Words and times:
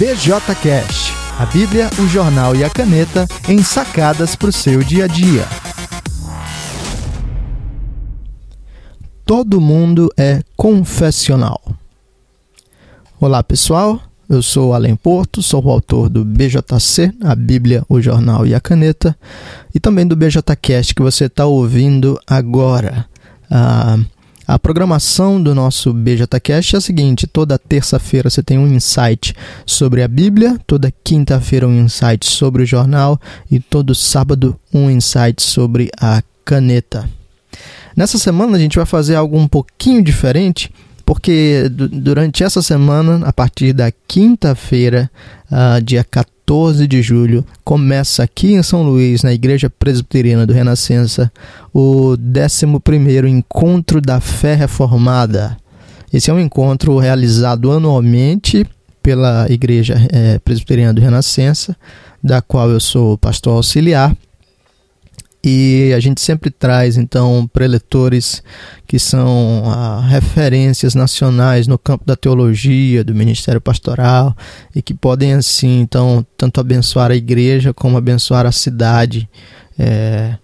BJCast, 0.00 1.12
a 1.38 1.44
Bíblia, 1.44 1.90
o 1.98 2.08
jornal 2.08 2.56
e 2.56 2.64
a 2.64 2.70
caneta 2.70 3.28
em 3.46 3.62
sacadas 3.62 4.34
para 4.34 4.48
o 4.48 4.52
seu 4.52 4.82
dia 4.82 5.04
a 5.04 5.06
dia. 5.06 5.44
Todo 9.26 9.60
mundo 9.60 10.10
é 10.16 10.40
confessional. 10.56 11.60
Olá 13.20 13.42
pessoal, 13.42 14.00
eu 14.26 14.40
sou 14.40 14.72
Além 14.72 14.96
Porto, 14.96 15.42
sou 15.42 15.62
o 15.62 15.70
autor 15.70 16.08
do 16.08 16.24
BJC, 16.24 17.12
a 17.22 17.34
Bíblia, 17.34 17.84
o 17.86 18.00
jornal 18.00 18.46
e 18.46 18.54
a 18.54 18.60
caneta, 18.60 19.14
e 19.74 19.78
também 19.78 20.06
do 20.06 20.16
BJCast 20.16 20.94
que 20.94 21.02
você 21.02 21.26
está 21.26 21.44
ouvindo 21.44 22.18
agora. 22.26 23.04
Ah, 23.50 23.98
a 24.50 24.58
programação 24.58 25.40
do 25.40 25.54
nosso 25.54 25.92
BJCast 25.92 26.74
é 26.74 26.78
a 26.78 26.80
seguinte: 26.80 27.26
toda 27.28 27.56
terça-feira 27.56 28.28
você 28.28 28.42
tem 28.42 28.58
um 28.58 28.66
insight 28.66 29.32
sobre 29.64 30.02
a 30.02 30.08
Bíblia, 30.08 30.58
toda 30.66 30.92
quinta-feira 31.04 31.68
um 31.68 31.84
insight 31.84 32.26
sobre 32.26 32.64
o 32.64 32.66
jornal 32.66 33.16
e 33.48 33.60
todo 33.60 33.94
sábado 33.94 34.58
um 34.74 34.90
insight 34.90 35.40
sobre 35.40 35.88
a 36.00 36.20
caneta. 36.44 37.08
Nessa 37.96 38.18
semana 38.18 38.56
a 38.56 38.60
gente 38.60 38.74
vai 38.74 38.86
fazer 38.86 39.14
algo 39.14 39.38
um 39.38 39.46
pouquinho 39.46 40.02
diferente, 40.02 40.72
porque 41.06 41.68
durante 41.70 42.42
essa 42.42 42.60
semana, 42.60 43.24
a 43.24 43.32
partir 43.32 43.72
da 43.72 43.92
quinta-feira, 44.08 45.08
uh, 45.48 45.80
dia 45.80 46.02
14 46.02 46.39
14 46.50 46.88
de 46.88 47.00
julho, 47.00 47.46
começa 47.62 48.24
aqui 48.24 48.54
em 48.54 48.62
São 48.64 48.82
Luís, 48.82 49.22
na 49.22 49.32
Igreja 49.32 49.70
Presbiteriana 49.70 50.44
do 50.44 50.52
Renascença, 50.52 51.30
o 51.72 52.16
11º 52.16 53.28
Encontro 53.28 54.00
da 54.00 54.18
Fé 54.18 54.56
Reformada. 54.56 55.56
Esse 56.12 56.28
é 56.28 56.34
um 56.34 56.40
encontro 56.40 56.98
realizado 56.98 57.70
anualmente 57.70 58.66
pela 59.00 59.46
Igreja 59.48 59.94
é, 60.10 60.40
Presbiteriana 60.40 60.92
do 60.92 61.00
Renascença, 61.00 61.76
da 62.20 62.42
qual 62.42 62.68
eu 62.68 62.80
sou 62.80 63.16
pastor 63.16 63.54
auxiliar 63.54 64.12
e 65.42 65.92
a 65.94 66.00
gente 66.00 66.20
sempre 66.20 66.50
traz 66.50 66.98
então 66.98 67.48
preletores 67.50 68.42
que 68.86 68.98
são 68.98 69.62
ah, 69.66 70.04
referências 70.06 70.94
nacionais 70.94 71.66
no 71.66 71.78
campo 71.78 72.04
da 72.04 72.14
teologia, 72.14 73.02
do 73.02 73.14
ministério 73.14 73.60
pastoral 73.60 74.36
e 74.74 74.82
que 74.82 74.92
podem 74.92 75.32
assim 75.32 75.80
então 75.80 76.24
tanto 76.36 76.60
abençoar 76.60 77.10
a 77.10 77.16
igreja 77.16 77.72
como 77.72 77.96
abençoar 77.96 78.44
a 78.44 78.52
cidade, 78.52 79.28
é, 79.78 80.36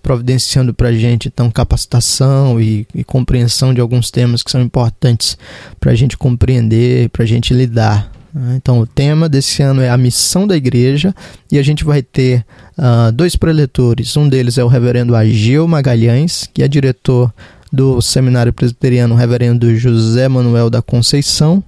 providenciando 0.00 0.72
para 0.72 0.88
a 0.88 0.92
gente 0.92 1.26
então 1.26 1.50
capacitação 1.50 2.60
e, 2.60 2.86
e 2.94 3.02
compreensão 3.02 3.74
de 3.74 3.80
alguns 3.80 4.10
temas 4.10 4.42
que 4.42 4.50
são 4.52 4.60
importantes 4.60 5.36
para 5.80 5.90
a 5.90 5.94
gente 5.96 6.16
compreender, 6.16 7.08
para 7.08 7.24
a 7.24 7.26
gente 7.26 7.52
lidar? 7.52 8.12
Então, 8.56 8.80
o 8.80 8.86
tema 8.86 9.28
desse 9.28 9.62
ano 9.62 9.80
é 9.80 9.88
a 9.88 9.96
missão 9.96 10.46
da 10.46 10.56
igreja 10.56 11.14
e 11.52 11.58
a 11.58 11.62
gente 11.62 11.84
vai 11.84 12.02
ter 12.02 12.44
uh, 12.76 13.12
dois 13.12 13.36
preletores. 13.36 14.16
Um 14.16 14.28
deles 14.28 14.58
é 14.58 14.64
o 14.64 14.68
reverendo 14.68 15.14
Ageu 15.14 15.68
Magalhães, 15.68 16.48
que 16.52 16.62
é 16.62 16.66
diretor 16.66 17.32
do 17.72 18.00
Seminário 18.00 18.52
Presbiteriano 18.52 19.14
Reverendo 19.14 19.74
José 19.76 20.28
Manuel 20.28 20.68
da 20.68 20.82
Conceição, 20.82 21.62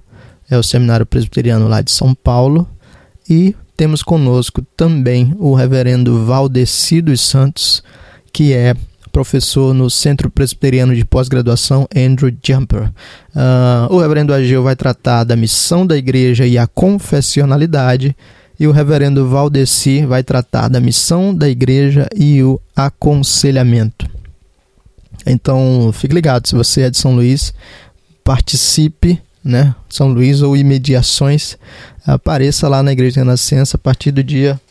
é 0.49 0.57
o 0.57 0.63
Seminário 0.63 1.05
Presbiteriano 1.05 1.67
lá 1.67 1.81
de 1.81 1.91
São 1.91 2.13
Paulo. 2.13 2.67
E 3.29 3.55
temos 3.75 4.01
conosco 4.01 4.65
também 4.75 5.35
o 5.37 5.53
reverendo 5.53 6.25
Valdeci 6.25 7.01
dos 7.01 7.21
Santos, 7.21 7.83
que 8.31 8.53
é 8.53 8.73
professor 9.17 9.73
no 9.73 9.89
Centro 9.89 10.29
Presbiteriano 10.29 10.95
de 10.95 11.03
Pós-Graduação 11.03 11.87
Andrew 11.95 12.31
Jumper. 12.45 12.91
Uh, 13.35 13.91
o 13.91 13.99
reverendo 13.99 14.31
Ageu 14.31 14.61
vai 14.61 14.75
tratar 14.75 15.23
da 15.23 15.35
missão 15.35 15.87
da 15.87 15.97
igreja 15.97 16.45
e 16.45 16.55
a 16.55 16.67
confessionalidade, 16.67 18.15
e 18.59 18.67
o 18.67 18.71
reverendo 18.71 19.27
Valdeci 19.27 20.05
vai 20.05 20.21
tratar 20.21 20.67
da 20.67 20.79
missão 20.79 21.33
da 21.33 21.49
igreja 21.49 22.07
e 22.15 22.43
o 22.43 22.61
aconselhamento. 22.75 24.07
Então, 25.25 25.89
fique 25.91 26.13
ligado, 26.13 26.47
se 26.47 26.53
você 26.53 26.81
é 26.81 26.89
de 26.91 26.97
São 26.99 27.15
Luís, 27.15 27.55
participe, 28.23 29.19
né? 29.43 29.73
São 29.89 30.09
Luís 30.09 30.43
ou 30.43 30.55
imediações, 30.55 31.57
apareça 32.05 32.67
lá 32.67 32.83
na 32.83 32.91
Igreja 32.91 33.13
de 33.13 33.19
Renascença 33.21 33.77
a 33.77 33.79
partir 33.79 34.11
do 34.11 34.23
dia 34.23 34.61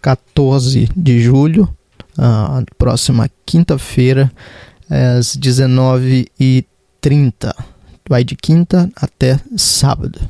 14 0.00 0.88
de 0.96 1.20
julho, 1.22 1.72
a 2.16 2.62
próxima 2.78 3.30
quinta-feira, 3.46 4.30
às 4.88 5.36
19h30. 5.36 7.52
Vai 8.08 8.24
de 8.24 8.36
quinta 8.36 8.90
até 8.96 9.38
sábado. 9.56 10.20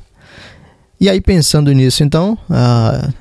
E 1.01 1.09
aí, 1.09 1.21
pensando 1.21 1.73
nisso, 1.73 2.05
então, 2.05 2.39
uh, 2.49 3.13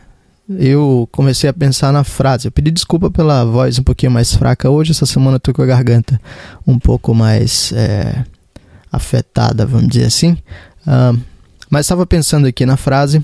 eu 0.59 1.07
comecei 1.11 1.49
a 1.49 1.53
pensar 1.53 1.91
na 1.91 2.03
frase. 2.03 2.47
Eu 2.47 2.51
pedi 2.51 2.69
desculpa 2.69 3.09
pela 3.09 3.45
voz 3.45 3.79
um 3.79 3.83
pouquinho 3.83 4.11
mais 4.11 4.33
fraca 4.33 4.69
hoje. 4.69 4.91
Essa 4.91 5.05
semana 5.05 5.37
eu 5.37 5.39
tô 5.39 5.53
com 5.53 5.61
a 5.61 5.65
garganta 5.65 6.19
um 6.67 6.77
pouco 6.77 7.15
mais 7.15 7.71
é, 7.73 8.23
afetada, 8.91 9.65
vamos 9.65 9.87
dizer 9.87 10.05
assim. 10.05 10.37
Uh, 10.85 11.17
mas 11.69 11.85
estava 11.85 12.05
pensando 12.05 12.47
aqui 12.47 12.65
na 12.65 12.75
frase: 12.75 13.23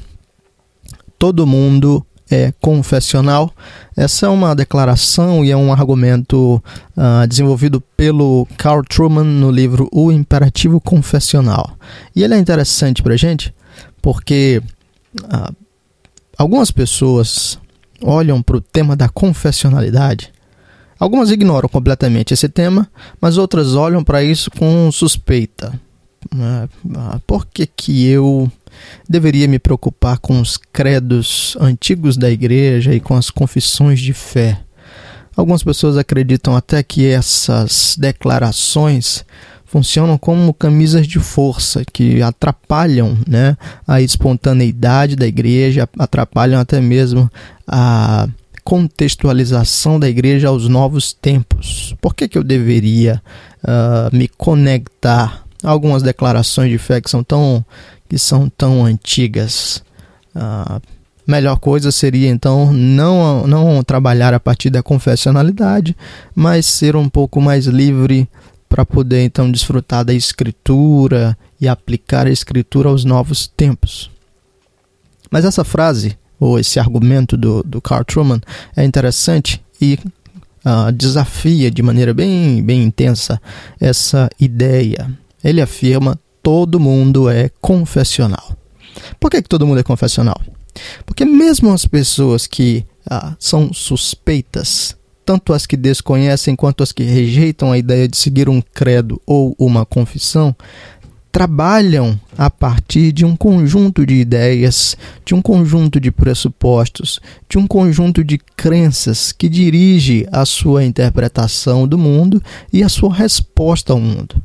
todo 1.19 1.45
mundo 1.45 2.05
é 2.29 2.53
confessional. 2.61 3.51
Essa 3.95 4.25
é 4.25 4.29
uma 4.29 4.55
declaração 4.55 5.43
e 5.43 5.51
é 5.51 5.57
um 5.57 5.71
argumento 5.71 6.61
uh, 6.95 7.27
desenvolvido 7.27 7.81
pelo 7.95 8.47
Carl 8.57 8.83
Truman 8.83 9.23
no 9.23 9.49
livro 9.49 9.89
O 9.91 10.11
Imperativo 10.11 10.79
Confessional. 10.79 11.77
E 12.15 12.23
ele 12.23 12.33
é 12.33 12.37
interessante 12.37 13.01
para 13.01 13.13
a 13.13 13.17
gente 13.17 13.53
porque 14.01 14.61
uh, 15.23 15.55
algumas 16.37 16.71
pessoas 16.71 17.59
olham 18.01 18.41
para 18.41 18.57
o 18.57 18.61
tema 18.61 18.95
da 18.95 19.09
confessionalidade. 19.09 20.31
Algumas 20.99 21.29
ignoram 21.29 21.69
completamente 21.69 22.33
esse 22.33 22.49
tema, 22.49 22.89
mas 23.21 23.37
outras 23.37 23.75
olham 23.75 24.03
para 24.03 24.23
isso 24.23 24.49
com 24.51 24.91
suspeita. 24.91 25.79
Uh, 26.33 27.19
por 27.25 27.45
que, 27.45 27.65
que 27.65 28.07
eu 28.07 28.51
deveria 29.07 29.47
me 29.47 29.59
preocupar 29.59 30.17
com 30.19 30.39
os 30.39 30.57
credos 30.57 31.57
antigos 31.59 32.17
da 32.17 32.29
igreja 32.29 32.93
e 32.93 32.99
com 32.99 33.15
as 33.15 33.29
confissões 33.29 33.99
de 33.99 34.13
fé. 34.13 34.59
Algumas 35.35 35.63
pessoas 35.63 35.97
acreditam 35.97 36.55
até 36.55 36.81
que 36.81 37.05
essas 37.05 37.95
declarações 37.97 39.23
funcionam 39.65 40.17
como 40.17 40.53
camisas 40.53 41.05
de 41.05 41.19
força 41.19 41.83
que 41.91 42.21
atrapalham 42.21 43.17
né, 43.27 43.55
a 43.85 44.01
espontaneidade 44.01 45.15
da 45.15 45.27
igreja, 45.27 45.87
atrapalham 45.99 46.59
até 46.59 46.81
mesmo 46.81 47.29
a 47.67 48.27
contextualização 48.63 49.99
da 49.99 50.09
igreja 50.09 50.47
aos 50.47 50.67
novos 50.67 51.13
tempos. 51.13 51.95
Por 52.01 52.15
que, 52.15 52.27
que 52.27 52.37
eu 52.37 52.43
deveria 52.43 53.21
uh, 53.63 54.15
me 54.15 54.27
conectar 54.27 55.46
algumas 55.63 56.03
declarações 56.03 56.71
de 56.71 56.77
fé 56.77 57.01
que 57.01 57.09
são 57.09 57.23
tão 57.23 57.65
que 58.09 58.17
são 58.17 58.49
tão 58.49 58.85
antigas. 58.85 59.83
A 60.33 60.79
melhor 61.27 61.57
coisa 61.57 61.91
seria 61.91 62.29
então 62.29 62.71
não, 62.71 63.45
não 63.45 63.83
trabalhar 63.83 64.33
a 64.33 64.39
partir 64.39 64.69
da 64.69 64.81
confessionalidade, 64.81 65.95
mas 66.33 66.65
ser 66.65 66.95
um 66.95 67.09
pouco 67.09 67.41
mais 67.41 67.65
livre 67.65 68.29
para 68.69 68.85
poder 68.85 69.23
então 69.23 69.51
desfrutar 69.51 70.05
da 70.05 70.13
escritura 70.13 71.37
e 71.59 71.67
aplicar 71.67 72.27
a 72.27 72.31
escritura 72.31 72.89
aos 72.89 73.03
novos 73.03 73.47
tempos. 73.47 74.09
Mas 75.29 75.43
essa 75.43 75.63
frase, 75.63 76.17
ou 76.39 76.59
esse 76.59 76.79
argumento 76.79 77.35
do, 77.35 77.63
do 77.63 77.81
Carl 77.81 78.05
Truman, 78.05 78.39
é 78.75 78.83
interessante 78.83 79.61
e 79.81 79.99
uh, 80.65 80.91
desafia 80.91 81.69
de 81.69 81.81
maneira 81.81 82.13
bem, 82.13 82.63
bem 82.63 82.83
intensa 82.83 83.41
essa 83.79 84.29
ideia. 84.39 85.09
Ele 85.43 85.61
afirma 85.61 86.19
todo 86.41 86.79
mundo 86.79 87.29
é 87.29 87.49
confessional. 87.59 88.55
Por 89.19 89.29
que, 89.29 89.41
que 89.41 89.49
todo 89.49 89.67
mundo 89.67 89.79
é 89.79 89.83
confessional? 89.83 90.39
Porque 91.05 91.25
mesmo 91.25 91.73
as 91.73 91.85
pessoas 91.85 92.47
que 92.47 92.85
ah, 93.09 93.35
são 93.39 93.73
suspeitas, 93.73 94.95
tanto 95.25 95.53
as 95.53 95.65
que 95.65 95.75
desconhecem 95.75 96.55
quanto 96.55 96.83
as 96.83 96.91
que 96.91 97.03
rejeitam 97.03 97.71
a 97.71 97.77
ideia 97.77 98.07
de 98.07 98.15
seguir 98.15 98.47
um 98.47 98.61
credo 98.61 99.21
ou 99.25 99.55
uma 99.59 99.85
confissão, 99.85 100.55
trabalham 101.31 102.19
a 102.37 102.49
partir 102.49 103.11
de 103.11 103.25
um 103.25 103.35
conjunto 103.35 104.05
de 104.05 104.15
ideias, 104.15 104.97
de 105.25 105.35
um 105.35 105.41
conjunto 105.41 105.99
de 105.99 106.11
pressupostos, 106.11 107.19
de 107.49 107.57
um 107.57 107.67
conjunto 107.67 108.23
de 108.23 108.37
crenças 108.37 109.31
que 109.31 109.49
dirige 109.49 110.25
a 110.31 110.45
sua 110.45 110.83
interpretação 110.83 111.87
do 111.87 111.97
mundo 111.97 112.41
e 112.71 112.81
a 112.81 112.89
sua 112.89 113.13
resposta 113.13 113.93
ao 113.93 113.99
mundo 113.99 114.41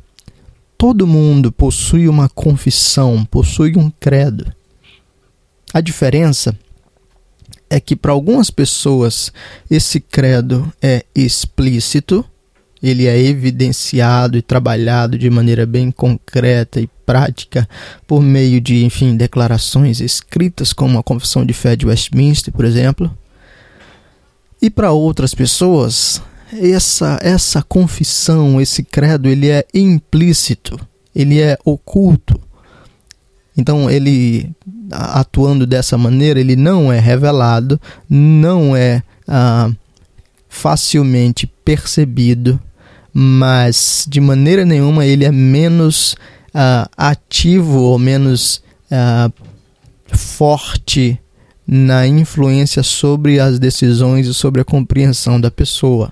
todo 0.83 1.07
mundo 1.07 1.49
possui 1.49 2.09
uma 2.09 2.27
confissão, 2.27 3.23
possui 3.23 3.77
um 3.77 3.89
credo. 3.89 4.51
A 5.73 5.79
diferença 5.79 6.53
é 7.69 7.79
que 7.79 7.95
para 7.95 8.11
algumas 8.11 8.49
pessoas 8.49 9.31
esse 9.71 10.01
credo 10.01 10.69
é 10.81 11.05
explícito 11.15 12.25
ele 12.81 13.07
é 13.07 13.17
evidenciado 13.17 14.37
e 14.37 14.41
trabalhado 14.41 15.17
de 15.17 15.29
maneira 15.29 15.65
bem 15.65 15.89
concreta 15.89 16.81
e 16.81 16.89
prática 17.05 17.65
por 18.05 18.21
meio 18.21 18.59
de, 18.59 18.83
enfim, 18.83 19.15
declarações 19.15 20.01
escritas 20.01 20.73
como 20.73 20.99
a 20.99 21.03
Confissão 21.03 21.45
de 21.45 21.53
Fé 21.53 21.77
de 21.77 21.85
Westminster, 21.85 22.53
por 22.53 22.65
exemplo. 22.65 23.09
E 24.61 24.69
para 24.69 24.91
outras 24.91 25.33
pessoas, 25.33 26.21
essa 26.59 27.19
essa 27.21 27.61
confissão, 27.61 28.59
esse 28.59 28.83
credo, 28.83 29.27
ele 29.27 29.49
é 29.49 29.65
implícito, 29.73 30.79
ele 31.15 31.39
é 31.39 31.57
oculto. 31.63 32.39
Então, 33.55 33.89
ele 33.89 34.49
atuando 34.91 35.65
dessa 35.65 35.97
maneira, 35.97 36.39
ele 36.39 36.55
não 36.55 36.91
é 36.91 36.99
revelado, 36.99 37.79
não 38.09 38.75
é 38.75 39.03
ah, 39.27 39.71
facilmente 40.49 41.47
percebido, 41.63 42.59
mas 43.13 44.05
de 44.07 44.19
maneira 44.19 44.65
nenhuma 44.65 45.05
ele 45.05 45.23
é 45.23 45.31
menos 45.31 46.13
uh, 46.53 46.89
ativo 46.97 47.79
ou 47.79 47.99
menos 47.99 48.63
uh, 48.91 49.31
forte 50.07 51.19
na 51.65 52.07
influência 52.07 52.83
sobre 52.83 53.39
as 53.39 53.59
decisões 53.59 54.27
e 54.27 54.33
sobre 54.33 54.61
a 54.61 54.65
compreensão 54.65 55.39
da 55.39 55.51
pessoa 55.51 56.11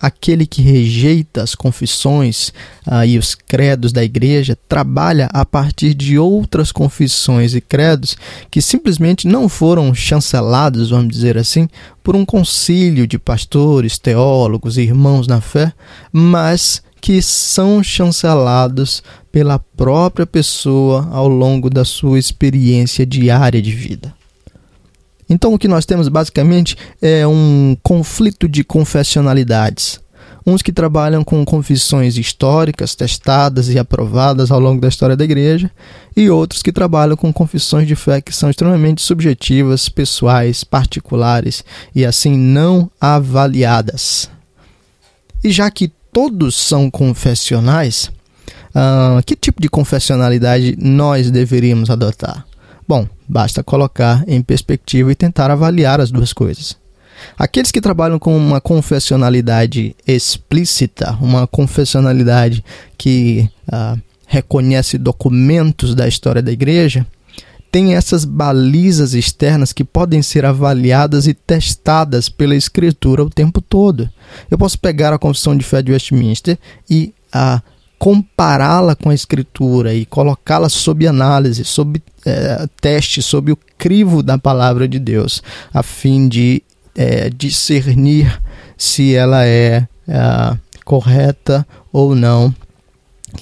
aquele 0.00 0.46
que 0.46 0.62
rejeita 0.62 1.42
as 1.42 1.54
confissões 1.54 2.52
ah, 2.86 3.06
e 3.06 3.18
os 3.18 3.34
credos 3.34 3.92
da 3.92 4.04
igreja 4.04 4.56
trabalha 4.68 5.28
a 5.32 5.44
partir 5.44 5.94
de 5.94 6.18
outras 6.18 6.72
confissões 6.72 7.54
e 7.54 7.60
credos 7.60 8.16
que 8.50 8.60
simplesmente 8.60 9.26
não 9.26 9.48
foram 9.48 9.94
chancelados, 9.94 10.90
vamos 10.90 11.08
dizer 11.08 11.36
assim, 11.38 11.68
por 12.02 12.14
um 12.14 12.24
concílio 12.24 13.06
de 13.06 13.18
pastores, 13.18 13.98
teólogos 13.98 14.76
e 14.76 14.82
irmãos 14.82 15.26
na 15.26 15.40
fé, 15.40 15.72
mas 16.12 16.82
que 17.00 17.20
são 17.22 17.82
chancelados 17.82 19.02
pela 19.30 19.58
própria 19.58 20.26
pessoa 20.26 21.08
ao 21.12 21.28
longo 21.28 21.68
da 21.68 21.84
sua 21.84 22.18
experiência 22.18 23.04
diária 23.04 23.60
de 23.60 23.70
vida. 23.70 24.15
Então, 25.28 25.52
o 25.52 25.58
que 25.58 25.68
nós 25.68 25.84
temos 25.84 26.08
basicamente 26.08 26.76
é 27.02 27.26
um 27.26 27.76
conflito 27.82 28.48
de 28.48 28.62
confessionalidades. 28.62 30.00
Uns 30.46 30.62
que 30.62 30.70
trabalham 30.70 31.24
com 31.24 31.44
confissões 31.44 32.16
históricas, 32.16 32.94
testadas 32.94 33.68
e 33.68 33.78
aprovadas 33.78 34.52
ao 34.52 34.60
longo 34.60 34.80
da 34.80 34.86
história 34.86 35.16
da 35.16 35.24
igreja, 35.24 35.68
e 36.16 36.30
outros 36.30 36.62
que 36.62 36.70
trabalham 36.70 37.16
com 37.16 37.32
confissões 37.32 37.88
de 37.88 37.96
fé 37.96 38.20
que 38.20 38.32
são 38.32 38.48
extremamente 38.48 39.02
subjetivas, 39.02 39.88
pessoais, 39.88 40.62
particulares 40.62 41.64
e 41.92 42.04
assim 42.04 42.36
não 42.36 42.88
avaliadas. 43.00 44.30
E 45.42 45.50
já 45.50 45.68
que 45.68 45.90
todos 46.12 46.54
são 46.54 46.88
confessionais, 46.88 48.10
uh, 48.70 49.22
que 49.26 49.34
tipo 49.34 49.60
de 49.60 49.68
confessionalidade 49.68 50.76
nós 50.80 51.28
deveríamos 51.28 51.90
adotar? 51.90 52.46
Bom, 52.88 53.08
basta 53.28 53.62
colocar 53.62 54.24
em 54.28 54.40
perspectiva 54.42 55.10
e 55.10 55.14
tentar 55.14 55.50
avaliar 55.50 56.00
as 56.00 56.10
duas 56.10 56.32
coisas. 56.32 56.76
Aqueles 57.36 57.72
que 57.72 57.80
trabalham 57.80 58.18
com 58.18 58.36
uma 58.36 58.60
confessionalidade 58.60 59.96
explícita, 60.06 61.16
uma 61.20 61.46
confessionalidade 61.46 62.64
que 62.96 63.48
uh, 63.68 64.00
reconhece 64.26 64.98
documentos 64.98 65.94
da 65.94 66.06
história 66.06 66.42
da 66.42 66.52
igreja, 66.52 67.06
têm 67.72 67.94
essas 67.94 68.24
balizas 68.24 69.12
externas 69.14 69.72
que 69.72 69.84
podem 69.84 70.22
ser 70.22 70.44
avaliadas 70.44 71.26
e 71.26 71.34
testadas 71.34 72.28
pela 72.28 72.54
escritura 72.54 73.24
o 73.24 73.30
tempo 73.30 73.60
todo. 73.60 74.08
Eu 74.50 74.56
posso 74.56 74.78
pegar 74.78 75.12
a 75.12 75.18
Confissão 75.18 75.56
de 75.56 75.64
Fé 75.64 75.82
de 75.82 75.92
Westminster 75.92 76.58
e 76.88 77.12
uh, 77.34 77.60
compará-la 77.98 78.94
com 78.94 79.10
a 79.10 79.14
escritura 79.14 79.94
e 79.94 80.04
colocá-la 80.04 80.68
sob 80.68 81.06
análise, 81.06 81.64
sob 81.64 82.02
é, 82.24 82.66
teste, 82.80 83.22
sob 83.22 83.52
o 83.52 83.58
crivo 83.78 84.22
da 84.22 84.38
palavra 84.38 84.86
de 84.86 84.98
Deus, 84.98 85.42
a 85.72 85.82
fim 85.82 86.28
de 86.28 86.62
é, 86.94 87.30
discernir 87.30 88.40
se 88.76 89.14
ela 89.14 89.46
é, 89.46 89.86
é 90.08 90.58
correta 90.84 91.66
ou 91.92 92.14
não. 92.14 92.54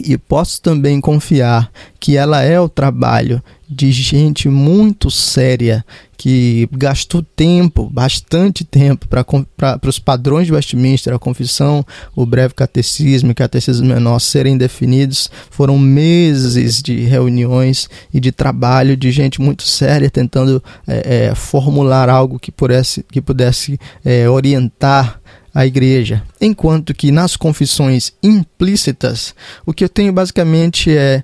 E 0.00 0.18
posso 0.18 0.60
também 0.60 1.00
confiar 1.00 1.70
que 2.00 2.16
ela 2.16 2.42
é 2.42 2.58
o 2.58 2.68
trabalho 2.68 3.42
de 3.68 3.90
gente 3.92 4.48
muito 4.48 5.10
séria 5.10 5.84
que 6.16 6.68
gastou 6.72 7.22
tempo, 7.22 7.88
bastante 7.90 8.64
tempo, 8.64 9.06
para 9.08 9.88
os 9.88 9.98
padrões 9.98 10.46
de 10.46 10.52
Westminster, 10.52 11.12
a 11.12 11.18
confissão, 11.18 11.84
o 12.14 12.24
breve 12.24 12.54
catecismo 12.54 13.30
e 13.30 13.34
catecismo 13.34 13.86
menor 13.86 14.18
serem 14.20 14.56
definidos. 14.56 15.30
Foram 15.50 15.78
meses 15.78 16.80
de 16.80 17.00
reuniões 17.02 17.88
e 18.12 18.20
de 18.20 18.30
trabalho 18.30 18.96
de 18.96 19.10
gente 19.10 19.40
muito 19.40 19.64
séria 19.64 20.08
tentando 20.08 20.62
é, 20.86 21.26
é, 21.28 21.34
formular 21.34 22.08
algo 22.08 22.38
que 22.38 22.52
pudesse, 22.52 23.04
que 23.10 23.20
pudesse 23.20 23.78
é, 24.04 24.28
orientar 24.28 25.20
a 25.54 25.64
igreja. 25.64 26.22
Enquanto 26.40 26.94
que 26.94 27.12
nas 27.12 27.36
confissões 27.36 28.12
implícitas, 28.22 29.34
o 29.64 29.72
que 29.72 29.84
eu 29.84 29.88
tenho 29.88 30.12
basicamente 30.12 30.90
é 30.90 31.22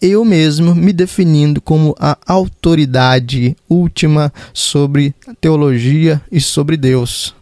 eu 0.00 0.24
mesmo 0.24 0.74
me 0.74 0.92
definindo 0.92 1.60
como 1.60 1.94
a 1.98 2.16
autoridade 2.26 3.56
última 3.68 4.32
sobre 4.52 5.14
teologia 5.40 6.20
e 6.32 6.40
sobre 6.40 6.76
Deus. 6.76 7.34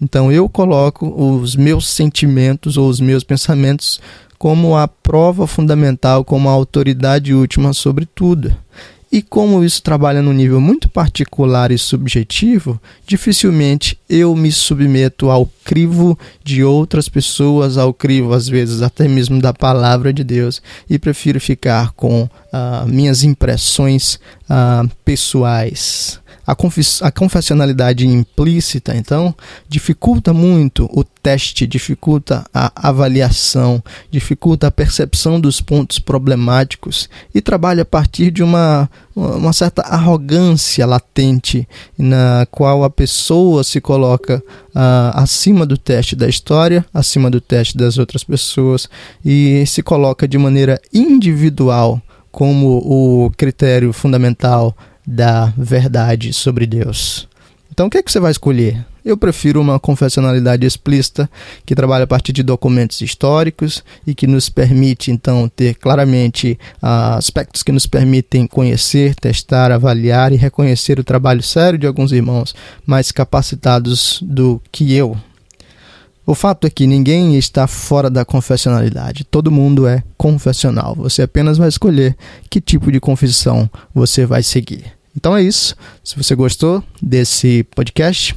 Então 0.00 0.32
eu 0.32 0.48
coloco 0.48 1.06
os 1.06 1.54
meus 1.56 1.88
sentimentos 1.88 2.76
ou 2.76 2.88
os 2.88 3.00
meus 3.00 3.22
pensamentos 3.22 4.00
como 4.36 4.76
a 4.76 4.88
prova 4.88 5.46
fundamental, 5.46 6.24
como 6.24 6.48
a 6.48 6.52
autoridade 6.52 7.32
última 7.32 7.72
sobre 7.72 8.04
tudo. 8.04 8.52
E 9.12 9.20
como 9.20 9.62
isso 9.62 9.82
trabalha 9.82 10.22
num 10.22 10.32
nível 10.32 10.58
muito 10.58 10.88
particular 10.88 11.70
e 11.70 11.76
subjetivo, 11.76 12.80
dificilmente 13.06 13.98
eu 14.08 14.34
me 14.34 14.50
submeto 14.50 15.28
ao 15.28 15.46
crivo 15.62 16.18
de 16.42 16.64
outras 16.64 17.10
pessoas, 17.10 17.76
ao 17.76 17.92
crivo, 17.92 18.32
às 18.32 18.48
vezes, 18.48 18.80
até 18.80 19.06
mesmo 19.06 19.38
da 19.38 19.52
palavra 19.52 20.14
de 20.14 20.24
Deus, 20.24 20.62
e 20.88 20.98
prefiro 20.98 21.38
ficar 21.38 21.92
com 21.92 22.22
uh, 22.22 22.88
minhas 22.88 23.22
impressões 23.22 24.18
uh, 24.48 24.88
pessoais. 25.04 26.18
A, 26.46 26.52
a 26.52 27.10
confessionalidade 27.10 28.06
implícita, 28.06 28.96
então, 28.96 29.34
dificulta 29.68 30.32
muito 30.32 30.88
o 30.92 31.04
teste, 31.04 31.66
dificulta 31.66 32.44
a 32.52 32.88
avaliação, 32.88 33.82
dificulta 34.10 34.66
a 34.66 34.70
percepção 34.70 35.40
dos 35.40 35.60
pontos 35.60 35.98
problemáticos 35.98 37.08
e 37.32 37.40
trabalha 37.40 37.82
a 37.82 37.86
partir 37.86 38.30
de 38.32 38.42
uma, 38.42 38.90
uma 39.14 39.52
certa 39.52 39.82
arrogância 39.82 40.84
latente, 40.84 41.68
na 41.96 42.46
qual 42.50 42.82
a 42.82 42.90
pessoa 42.90 43.62
se 43.62 43.80
coloca 43.80 44.42
uh, 44.74 45.14
acima 45.14 45.64
do 45.64 45.78
teste 45.78 46.16
da 46.16 46.28
história, 46.28 46.84
acima 46.92 47.30
do 47.30 47.40
teste 47.40 47.76
das 47.76 47.98
outras 47.98 48.24
pessoas 48.24 48.88
e 49.24 49.64
se 49.66 49.82
coloca 49.82 50.26
de 50.26 50.36
maneira 50.38 50.80
individual 50.92 52.02
como 52.32 52.78
o 52.78 53.30
critério 53.36 53.92
fundamental 53.92 54.74
da 55.06 55.52
verdade 55.56 56.32
sobre 56.32 56.66
Deus. 56.66 57.28
Então, 57.70 57.86
o 57.86 57.90
que, 57.90 57.98
é 57.98 58.02
que 58.02 58.12
você 58.12 58.20
vai 58.20 58.30
escolher? 58.30 58.84
Eu 59.04 59.16
prefiro 59.16 59.60
uma 59.60 59.80
confessionalidade 59.80 60.66
explícita 60.66 61.28
que 61.64 61.74
trabalha 61.74 62.04
a 62.04 62.06
partir 62.06 62.32
de 62.32 62.42
documentos 62.42 63.00
históricos 63.00 63.82
e 64.06 64.14
que 64.14 64.26
nos 64.26 64.48
permite, 64.48 65.10
então, 65.10 65.48
ter 65.48 65.74
claramente 65.76 66.58
uh, 66.82 67.16
aspectos 67.16 67.62
que 67.62 67.72
nos 67.72 67.86
permitem 67.86 68.46
conhecer, 68.46 69.14
testar, 69.14 69.72
avaliar 69.72 70.32
e 70.32 70.36
reconhecer 70.36 71.00
o 71.00 71.04
trabalho 71.04 71.42
sério 71.42 71.78
de 71.78 71.86
alguns 71.86 72.12
irmãos 72.12 72.54
mais 72.86 73.10
capacitados 73.10 74.20
do 74.22 74.60
que 74.70 74.94
eu. 74.94 75.16
O 76.24 76.34
fato 76.34 76.66
é 76.66 76.70
que 76.70 76.86
ninguém 76.86 77.36
está 77.36 77.66
fora 77.66 78.08
da 78.08 78.24
confessionalidade. 78.24 79.24
Todo 79.24 79.50
mundo 79.50 79.86
é 79.86 80.02
confessional. 80.16 80.94
Você 80.94 81.22
apenas 81.22 81.58
vai 81.58 81.68
escolher 81.68 82.16
que 82.48 82.60
tipo 82.60 82.92
de 82.92 83.00
confissão 83.00 83.68
você 83.92 84.24
vai 84.24 84.42
seguir. 84.42 84.84
Então 85.16 85.36
é 85.36 85.42
isso. 85.42 85.74
Se 86.02 86.16
você 86.16 86.34
gostou 86.34 86.82
desse 87.02 87.64
podcast, 87.74 88.34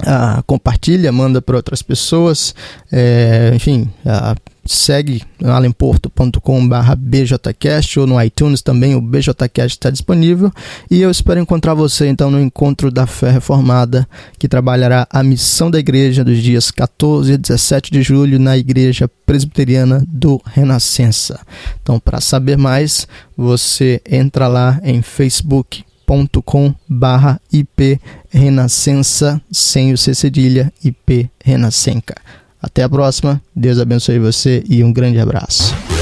uh, 0.00 0.42
compartilha, 0.46 1.12
manda 1.12 1.40
para 1.40 1.56
outras 1.56 1.82
pessoas. 1.82 2.54
É, 2.90 3.52
enfim, 3.54 3.88
uh, 4.04 4.36
segue 4.66 5.22
alemporto.com.br 5.44 6.96
bjcast 6.96 8.00
ou 8.00 8.06
no 8.06 8.20
iTunes 8.22 8.62
também 8.62 8.94
o 8.94 9.00
bjcast 9.00 9.76
está 9.76 9.90
disponível 9.90 10.50
e 10.90 11.00
eu 11.00 11.10
espero 11.10 11.40
encontrar 11.40 11.74
você 11.74 12.08
então 12.08 12.30
no 12.30 12.40
Encontro 12.40 12.90
da 12.90 13.06
Fé 13.06 13.30
Reformada 13.30 14.08
que 14.38 14.48
trabalhará 14.48 15.06
a 15.10 15.22
missão 15.22 15.70
da 15.70 15.78
igreja 15.78 16.24
dos 16.24 16.42
dias 16.42 16.70
14 16.70 17.32
e 17.32 17.38
17 17.38 17.92
de 17.92 18.02
julho 18.02 18.38
na 18.38 18.58
igreja 18.58 19.08
presbiteriana 19.24 20.02
do 20.08 20.40
Renascença 20.44 21.40
então 21.80 22.00
para 22.00 22.20
saber 22.20 22.56
mais 22.58 23.06
você 23.36 24.00
entra 24.10 24.48
lá 24.48 24.80
em 24.82 25.00
facebook.com 26.06 26.74
barra 26.88 27.40
IP 27.52 28.00
Renascença 28.30 29.40
sem 29.50 29.92
o 29.92 29.98
C 29.98 30.14
cedilha 30.14 30.72
IP 30.82 31.28
Renascença 31.44 32.14
Até 32.62 32.84
a 32.84 32.88
próxima. 32.88 33.40
Deus 33.54 33.78
abençoe 33.78 34.18
você 34.18 34.64
e 34.68 34.82
um 34.82 34.92
grande 34.92 35.18
abraço. 35.18 35.95